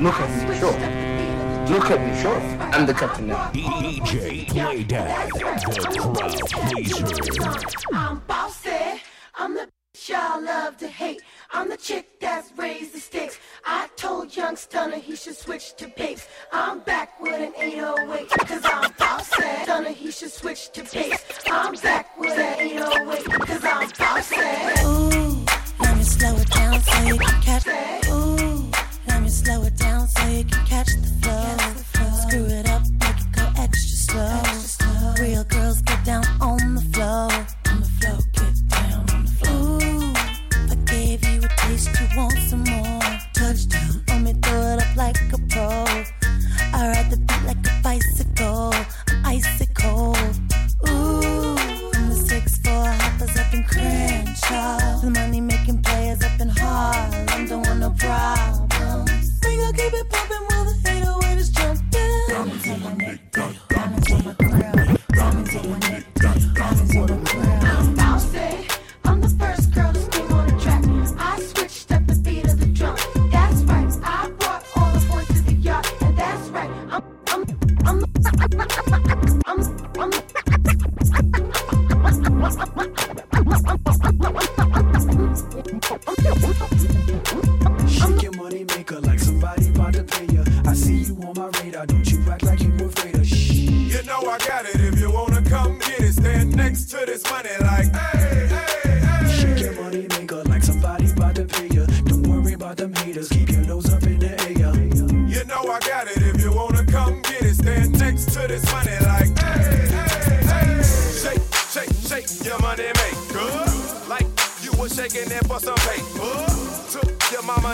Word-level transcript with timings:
Look 0.00 0.14
at 0.14 0.48
me, 0.48 0.58
sure. 0.58 0.72
Look 1.68 1.90
at 1.90 2.00
me, 2.00 2.22
sure. 2.22 2.40
I'm 2.72 2.86
the 2.86 2.94
captain 2.94 3.26
now. 3.26 3.50
DJ 3.52 4.46
PlayDAT, 4.46 5.28
the 5.28 5.40
crowd 6.00 6.40
pleaser. 6.48 8.39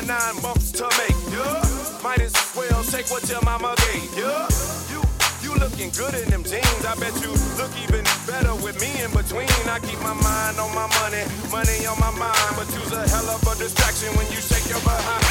for 0.00 0.06
nine 0.06 0.36
months 0.42 0.72
to 0.72 0.84
make. 0.98 1.16
Yeah. 1.32 1.62
Might 2.02 2.20
as 2.20 2.34
well 2.54 2.82
take 2.84 3.10
what 3.10 3.28
your 3.28 3.40
mama 3.42 3.74
gave. 3.88 4.04
Yeah. 4.16 4.48
You, 4.92 5.00
you 5.42 5.54
looking 5.56 5.90
good 5.90 6.14
in 6.14 6.28
them 6.30 6.44
jeans. 6.44 6.84
I 6.84 6.94
bet 7.00 7.14
you 7.22 7.32
look 7.56 7.72
even 7.84 8.04
better 8.26 8.54
with 8.64 8.80
me 8.80 8.90
in 9.02 9.10
between. 9.12 9.48
I 9.68 9.78
keep 9.80 10.00
my 10.00 10.14
mind 10.14 10.58
on 10.58 10.74
my 10.74 10.88
money, 11.00 11.24
money 11.50 11.86
on 11.86 11.98
my 11.98 12.12
mind. 12.12 12.52
But 12.56 12.68
you's 12.74 12.92
a 12.92 13.08
hell 13.08 13.28
of 13.30 13.42
a 13.42 13.54
distraction 13.56 14.12
when 14.16 14.26
you 14.26 14.40
shake 14.40 14.68
your 14.68 14.80
behind. 14.80 15.24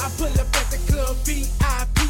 I 0.00 0.08
pull 0.16 0.32
up 0.32 0.56
at 0.60 0.70
the 0.70 0.80
club, 0.88 1.16
VIP. 1.24 2.03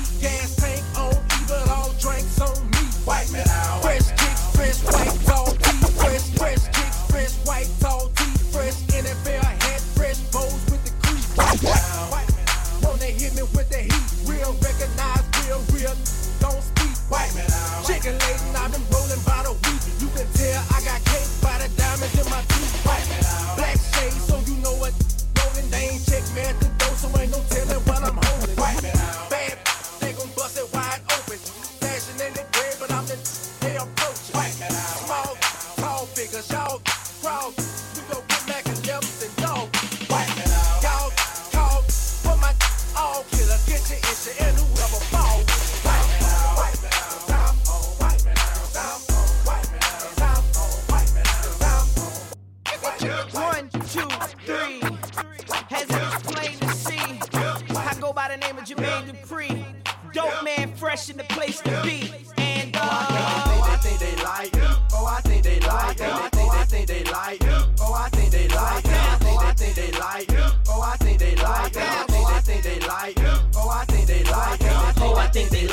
crowd. 37.24 37.93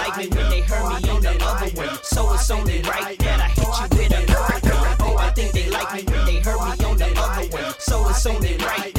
Like 0.02 0.18
me 0.18 0.28
when 0.36 0.50
they 0.50 0.62
heard 0.62 1.04
me 1.04 1.10
on 1.10 1.22
the 1.22 1.38
other 1.46 1.80
way, 1.80 1.90
So 2.02 2.34
it's 2.34 2.50
only 2.50 2.82
right 2.82 3.20
that 3.20 3.40
I 3.40 3.50
hit 3.50 3.68
you 3.68 3.98
with 3.98 4.30
another 4.30 4.76
one. 4.76 4.96
Oh, 5.02 5.18
I 5.18 5.30
think 5.30 5.52
they 5.52 5.70
like 5.70 5.94
me 5.94 6.12
when 6.12 6.26
they 6.26 6.40
heard 6.40 6.58
me 6.58 6.86
on 6.86 6.98
the 6.98 7.14
other 7.16 7.56
way, 7.56 7.72
So 7.78 8.10
it's 8.10 8.26
only 8.26 8.58
right. 8.58 8.91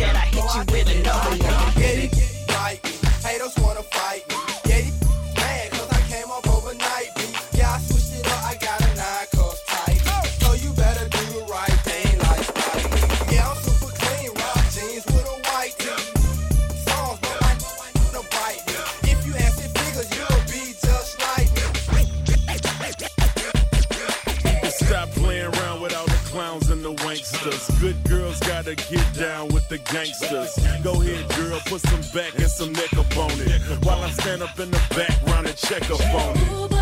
clowns 26.32 26.70
and 26.70 26.82
the 26.82 26.94
wanksters. 27.04 27.78
Good 27.78 28.02
girls 28.08 28.40
gotta 28.40 28.74
get 28.74 29.06
down 29.12 29.48
with 29.48 29.68
the 29.68 29.76
gangsters. 29.78 30.56
Go 30.82 30.92
ahead, 31.02 31.28
girl, 31.36 31.60
put 31.66 31.82
some 31.82 32.00
back 32.14 32.34
and 32.38 32.48
some 32.48 32.72
neck 32.72 32.92
up 32.96 33.16
on 33.18 33.32
it. 33.32 33.60
While 33.84 34.02
I 34.02 34.10
stand 34.10 34.42
up 34.42 34.58
in 34.58 34.70
the 34.70 34.82
background 34.96 35.46
and 35.46 35.56
check 35.56 35.90
up 35.90 36.00
on 36.00 36.36
it. 36.36 36.81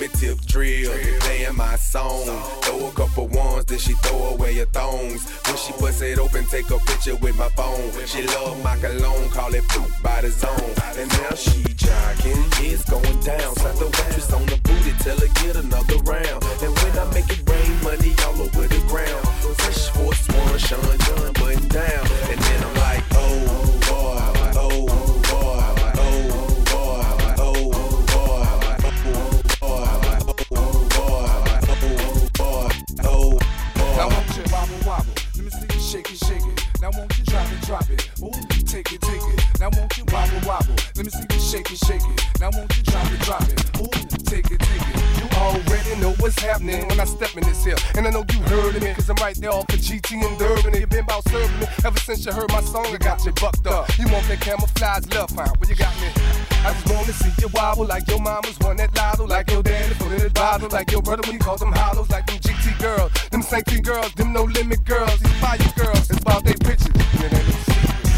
Me 0.00 0.08
Tip 0.08 0.40
Drill, 0.46 0.92
playing 1.20 1.56
my 1.56 1.76
song. 1.76 2.24
Throw 2.62 2.88
a 2.88 2.92
couple 2.92 3.28
ones, 3.28 3.66
then 3.66 3.78
she 3.78 3.92
throw 3.94 4.34
away 4.34 4.54
her 4.56 4.64
thongs. 4.66 5.28
When 5.46 5.56
she 5.56 5.72
bust 5.78 6.00
it 6.02 6.18
open, 6.18 6.46
take 6.46 6.70
a 6.70 6.78
picture 6.78 7.16
with 7.16 7.36
my 7.36 7.48
phone. 7.50 7.92
She 8.06 8.22
love 8.22 8.62
my 8.64 8.76
cologne, 8.78 9.28
call 9.28 9.54
it 9.54 9.64
poop 9.68 9.90
by 10.02 10.22
the 10.22 10.30
zone. 10.30 10.72
And 10.96 11.08
now 11.10 11.34
she 11.36 11.62
jogging, 11.74 12.44
it's 12.64 12.88
going 12.88 13.20
down. 13.20 13.54
Slap 13.56 13.76
the 13.76 13.86
waitress 13.86 14.32
on 14.32 14.46
the 14.46 14.56
booty, 14.64 14.92
tell 15.04 15.18
her 15.18 15.32
get 15.44 15.56
another 15.56 15.98
round. 16.08 16.40
And 16.64 16.72
when 16.80 16.98
I 16.98 17.04
make 17.12 17.28
it 17.28 17.42
rain, 17.48 17.82
money 17.84 18.14
all 18.24 18.40
over 18.40 18.66
the 18.68 18.80
ground. 18.88 19.26
Fresh 19.60 19.94
One, 19.96 20.14
Sean 20.14 20.39
bucked 53.28 53.66
up. 53.66 53.86
You 53.98 54.08
want 54.08 54.26
that 54.28 54.40
camouflage 54.40 55.04
love 55.12 55.30
hound, 55.30 55.52
but 55.58 55.68
you 55.68 55.76
got 55.76 55.92
me. 56.00 56.08
I 56.64 56.72
just 56.72 56.88
wanna 56.88 57.12
see 57.12 57.30
you 57.40 57.48
wobble 57.52 57.84
like 57.84 58.08
your 58.08 58.20
mama's 58.20 58.58
won 58.60 58.76
that 58.76 58.96
lotto, 58.96 59.26
like 59.26 59.50
your 59.50 59.62
daddy 59.62 59.94
in 60.14 60.26
a 60.26 60.30
bottle, 60.30 60.68
like 60.70 60.90
your 60.90 61.02
brother 61.02 61.22
when 61.26 61.34
you 61.34 61.38
call 61.38 61.56
them 61.56 61.72
hollows, 61.72 62.08
like 62.08 62.26
them 62.26 62.38
GT 62.38 62.78
girls, 62.80 63.12
them 63.30 63.42
sanctity 63.42 63.82
girls, 63.82 64.12
them 64.14 64.32
no 64.32 64.44
limit 64.44 64.84
girls, 64.84 65.18
these 65.20 65.32
fire 65.40 65.58
girls. 65.76 66.08
It's 66.10 66.20
about 66.20 66.44
they 66.44 66.54
bitches. 66.54 66.92
Yeah, 67.20 67.28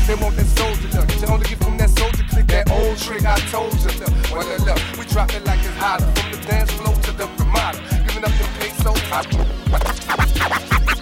they, 0.07 0.15
want 0.23 0.37
that 0.37 0.47
soldier 0.47 0.89
look. 0.95 1.11
You 1.21 1.27
only 1.35 1.49
get 1.49 1.59
from 1.59 1.77
that 1.79 1.91
soldier 1.91 2.25
click, 2.31 2.47
that 2.49 2.71
old 2.71 2.97
trick 2.99 3.25
I 3.25 3.39
told 3.51 3.75
you. 3.75 3.91
Look, 3.99 4.13
well, 4.31 4.47
look, 4.47 4.67
look, 4.67 4.79
we 4.99 5.05
drop 5.07 5.35
it 5.35 5.45
like 5.45 5.59
it's 5.61 5.77
hotter. 5.83 6.07
From 6.21 6.31
the 6.31 6.39
dance 6.47 6.71
floor 6.71 6.95
to 6.95 7.13
the 7.13 7.27
Ramada. 7.39 7.79
Giving 8.07 8.25
up 8.25 8.31
them 8.39 8.51
pesos. 8.59 9.03
I, 9.11 11.02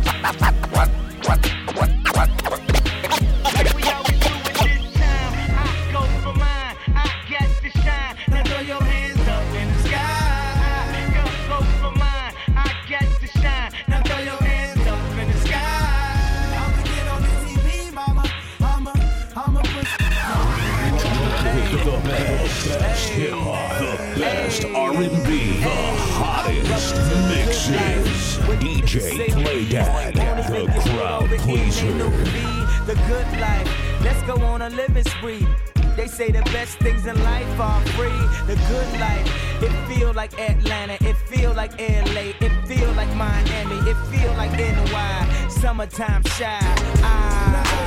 pleaser. 32.09 32.85
The 32.85 32.95
good 33.07 33.39
life. 33.39 33.67
Let's 34.03 34.21
go 34.23 34.35
on 34.45 34.61
a 34.61 34.69
living 34.69 35.03
spree. 35.03 35.47
They 35.95 36.07
say 36.07 36.31
the 36.31 36.41
best 36.53 36.77
things 36.79 37.05
in 37.05 37.21
life 37.23 37.59
are 37.59 37.81
free. 37.97 38.21
The 38.47 38.55
good 38.69 38.99
life. 38.99 39.27
It 39.61 39.71
feel 39.87 40.13
like 40.13 40.33
Atlanta. 40.39 40.97
It 41.01 41.17
feel 41.29 41.53
like 41.53 41.73
LA. 41.79 42.33
It 42.39 42.53
feel 42.67 42.91
like 42.93 43.13
Miami. 43.15 43.77
It 43.89 43.97
feel 44.09 44.33
like 44.33 44.51
NY. 44.51 45.47
Summertime 45.49 46.23
shy. 46.23 46.59
Ah. 47.03 47.81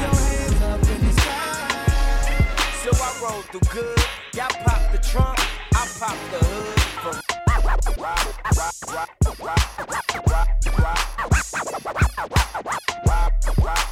So 2.82 2.90
I 2.92 3.10
roll 3.22 3.42
through 3.42 3.60
good. 3.70 3.98
Y'all 4.34 4.48
pop 4.64 4.92
the 4.92 4.98
trunk. 4.98 5.38
I 5.74 5.88
pop 5.98 6.16
the 6.30 6.44
hood. 6.44 6.84
what 13.64 13.83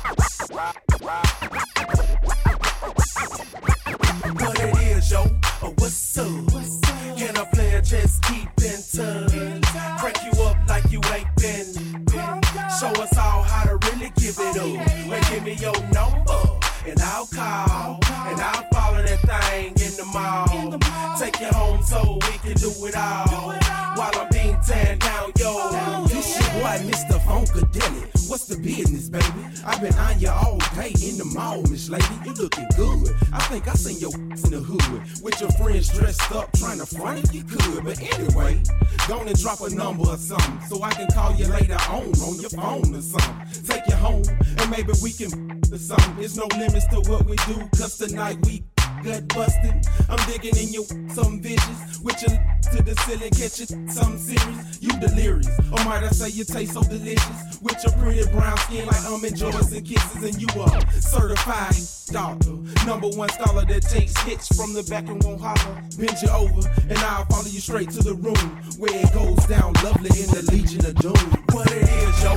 your 15.63 15.81
number. 15.95 16.43
And 16.85 17.01
I'll 17.01 17.27
call, 17.27 18.01
and 18.27 18.41
I'll 18.41 18.67
follow 18.73 19.01
that 19.01 19.21
thing 19.31 19.69
in 19.69 19.97
the 19.97 20.05
mall. 20.13 20.77
Take 21.17 21.39
you 21.41 21.47
home 21.57 21.81
so 21.85 22.15
we 22.15 22.39
can 22.39 22.57
do 22.57 22.71
it 22.87 22.97
all. 22.97 23.55
While 23.95 24.11
I'm 24.17 24.29
being 24.33 24.59
tan 24.67 24.99
down, 24.99 25.31
yo. 25.39 26.05
This 26.09 26.41
your 26.41 26.51
boy, 26.61 26.79
Mr. 26.91 27.21
Funkadelic. 27.21 28.22
What's 28.33 28.47
the 28.47 28.57
business, 28.57 29.11
baby? 29.11 29.45
I've 29.63 29.83
been 29.83 29.93
on 29.93 30.19
you 30.19 30.31
all 30.31 30.57
day 30.75 30.89
in 31.05 31.19
the 31.19 31.31
mall, 31.35 31.61
Miss 31.69 31.91
Lady. 31.91 32.07
You 32.25 32.33
looking 32.33 32.67
good. 32.75 33.15
I 33.31 33.41
think 33.53 33.69
I 33.69 33.75
seen 33.75 34.01
your 34.01 34.15
in 34.17 34.49
the 34.49 34.65
hood 34.65 35.23
with 35.23 35.39
your 35.39 35.51
friends 35.61 35.93
dressed 35.93 36.33
up, 36.33 36.51
trying 36.53 36.79
to 36.79 36.87
front 36.87 37.25
if 37.25 37.35
you 37.35 37.45
could. 37.45 37.85
But 37.85 38.01
anyway, 38.01 38.63
go 39.07 39.21
and 39.21 39.39
drop 39.39 39.61
a 39.61 39.69
number 39.69 40.09
or 40.09 40.17
something 40.17 40.61
so 40.67 40.83
I 40.83 40.95
can 40.95 41.09
call 41.09 41.35
you 41.35 41.47
later 41.49 41.77
on 41.91 42.09
on 42.25 42.41
your 42.41 42.49
phone 42.49 42.97
or 42.97 43.03
something. 43.03 43.65
Take 43.69 43.87
you 43.87 43.97
home 43.97 44.25
and 44.41 44.71
maybe 44.71 44.95
we 45.03 45.13
can 45.13 45.61
or 45.71 45.77
something. 45.77 46.17
There's 46.17 46.39
no 46.39 46.47
limits 46.57 46.87
to 46.87 47.05
what 47.11 47.27
we 47.27 47.37
do, 47.45 47.69
cause 47.77 47.99
tonight 47.99 48.39
we 48.47 48.65
gut 49.03 49.29
busting. 49.29 49.83
I'm 50.09 50.19
digging 50.31 50.57
in 50.57 50.73
your 50.73 50.85
some 51.15 51.41
vicious 51.41 52.01
with 52.03 52.21
your 52.23 52.39
to 52.73 52.83
the 52.83 52.95
ceiling, 53.05 53.31
catching 53.31 53.89
some 53.89 54.19
serious. 54.19 54.79
You 54.81 54.93
delirious, 55.01 55.49
or 55.71 55.85
might 55.85 56.05
I 56.05 56.09
say 56.09 56.31
you 56.31 56.45
taste 56.45 56.75
so 56.75 56.83
delicious 56.83 57.61
with 57.61 57.83
your 57.85 57.93
pretty 57.99 58.29
brown 58.31 58.57
skin 58.59 58.87
like 58.87 59.05
um, 59.05 59.15
almond 59.15 59.37
joys 59.37 59.73
and 59.73 59.87
kisses, 59.87 60.23
and 60.23 60.41
you 60.41 60.49
are 60.61 60.81
certified 60.93 61.75
doctor, 62.13 62.57
number 62.87 63.09
one 63.09 63.29
scholar 63.31 63.65
that 63.65 63.83
takes 63.83 64.17
hits 64.23 64.55
from 64.57 64.73
the 64.75 64.83
back 64.85 65.09
and 65.09 65.23
won't 65.25 65.41
holler. 65.41 65.83
Bend 65.99 66.17
you 66.23 66.29
over, 66.31 66.69
and 66.89 66.99
I'll 66.99 67.25
follow 67.27 67.49
you 67.49 67.61
straight 67.61 67.91
to 67.91 68.03
the 68.03 68.15
room 68.15 68.37
where 68.79 68.95
it 68.95 69.13
goes 69.13 69.45
down 69.47 69.73
lovely 69.85 70.11
in 70.21 70.29
the 70.31 70.49
Legion 70.53 70.85
of 70.87 70.95
Doom. 70.97 71.45
What 71.53 71.71
it 71.73 71.83
is, 71.83 72.23
yo? 72.23 72.35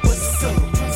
What's 0.00 0.44
up? 0.44 0.95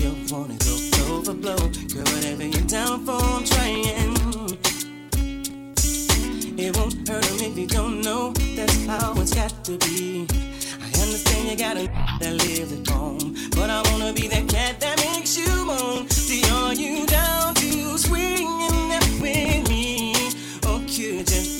You 0.00 0.16
wanna 0.30 0.54
go 0.54 0.74
overblow, 1.12 1.60
girl, 1.92 2.04
whatever 2.14 2.46
you're 2.46 2.66
down 2.66 3.04
for, 3.04 3.12
I'm 3.12 3.44
trying. 3.44 3.84
It 6.58 6.76
won't 6.76 7.06
hurt 7.06 7.22
them 7.24 7.40
if 7.40 7.58
you 7.58 7.66
don't 7.66 8.00
know 8.00 8.32
that's 8.32 8.86
how 8.86 9.12
it's 9.20 9.34
got 9.34 9.52
to 9.64 9.76
be. 9.78 10.26
I 10.80 10.88
understand 11.02 11.50
you 11.50 11.56
gotta 11.56 11.86
that 12.20 12.32
lives 12.32 12.72
at 12.72 12.88
home, 12.88 13.34
but 13.50 13.68
I 13.68 13.82
wanna 13.90 14.14
be 14.14 14.26
that 14.28 14.48
cat 14.48 14.80
that 14.80 14.96
makes 15.04 15.36
you 15.36 15.66
moan. 15.66 16.08
See, 16.08 16.42
are 16.50 16.72
you 16.72 17.06
down 17.06 17.54
to 17.56 17.98
swinging 17.98 18.92
up 18.92 19.04
with 19.20 19.68
me? 19.68 20.14
Oh, 20.64 20.82
just 20.86 21.59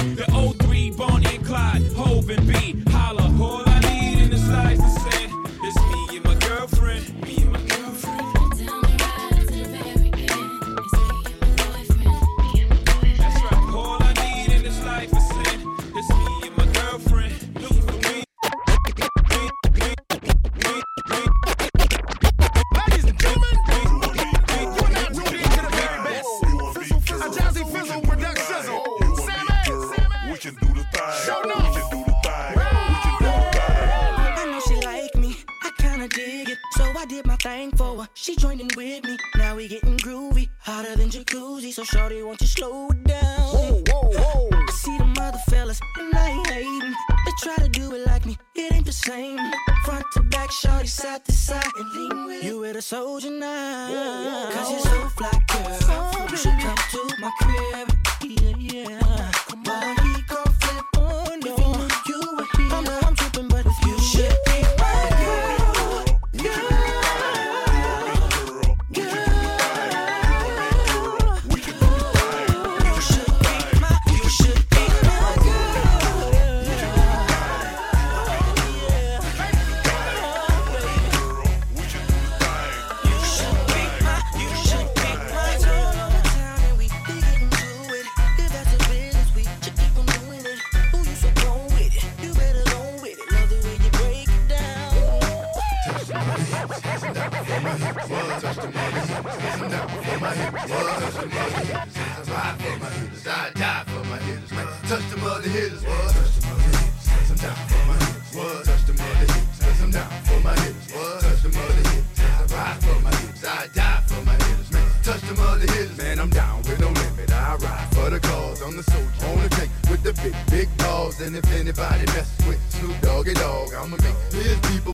side 51.11 51.25
to 51.25 51.31
side 51.33 51.71
and 51.77 51.93
lean 51.93 52.25
with 52.25 52.43
You 52.43 52.59
with 52.59 52.77
a 52.77 52.81
soldier 52.81 53.31
now. 53.31 54.49
Cause 54.53 54.71
you're 54.71 54.79
so 54.79 55.09
fly, 55.09 55.31
girl. 55.47 55.79
So 55.81 56.27
you 56.29 56.37
should 56.37 56.59
come 56.59 56.77
to 56.91 57.15
my 57.19 57.31
crib. 57.41 57.89
Yeah, 58.23 58.55
yeah. 58.57 59.50